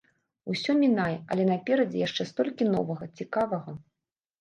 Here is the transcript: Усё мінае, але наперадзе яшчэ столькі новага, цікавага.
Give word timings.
Усё 0.53 0.73
мінае, 0.83 1.17
але 1.35 1.47
наперадзе 1.51 2.03
яшчэ 2.07 2.29
столькі 2.33 2.71
новага, 2.75 3.13
цікавага. 3.17 3.81